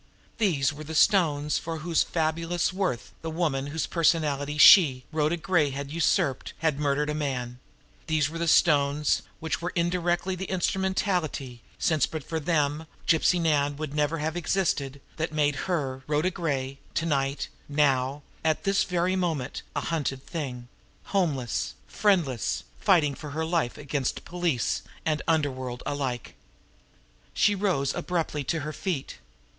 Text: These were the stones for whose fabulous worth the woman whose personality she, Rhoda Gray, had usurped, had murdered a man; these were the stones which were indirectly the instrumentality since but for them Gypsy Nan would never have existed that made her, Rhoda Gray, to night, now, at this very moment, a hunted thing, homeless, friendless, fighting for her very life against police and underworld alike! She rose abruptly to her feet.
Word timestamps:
These 0.39 0.73
were 0.73 0.83
the 0.83 0.95
stones 0.95 1.59
for 1.59 1.77
whose 1.85 2.01
fabulous 2.01 2.73
worth 2.73 3.13
the 3.21 3.29
woman 3.29 3.67
whose 3.67 3.85
personality 3.85 4.57
she, 4.57 5.05
Rhoda 5.11 5.37
Gray, 5.37 5.69
had 5.69 5.91
usurped, 5.91 6.53
had 6.57 6.79
murdered 6.79 7.11
a 7.11 7.13
man; 7.13 7.59
these 8.07 8.27
were 8.27 8.39
the 8.39 8.47
stones 8.47 9.21
which 9.39 9.61
were 9.61 9.69
indirectly 9.75 10.33
the 10.33 10.49
instrumentality 10.49 11.61
since 11.77 12.07
but 12.07 12.23
for 12.23 12.39
them 12.39 12.87
Gypsy 13.07 13.39
Nan 13.39 13.77
would 13.77 13.93
never 13.93 14.17
have 14.17 14.35
existed 14.35 15.01
that 15.17 15.31
made 15.31 15.55
her, 15.69 16.01
Rhoda 16.07 16.31
Gray, 16.31 16.79
to 16.95 17.05
night, 17.05 17.49
now, 17.69 18.23
at 18.43 18.63
this 18.63 18.83
very 18.85 19.15
moment, 19.15 19.61
a 19.75 19.81
hunted 19.81 20.25
thing, 20.25 20.67
homeless, 21.13 21.75
friendless, 21.87 22.63
fighting 22.79 23.13
for 23.13 23.29
her 23.29 23.41
very 23.41 23.45
life 23.51 23.77
against 23.77 24.25
police 24.25 24.81
and 25.05 25.21
underworld 25.27 25.83
alike! 25.85 26.33
She 27.35 27.53
rose 27.53 27.93
abruptly 27.93 28.43
to 28.45 28.61
her 28.61 28.73
feet. 28.73 29.19